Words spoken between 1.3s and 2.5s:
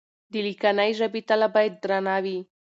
بايد درنه وي.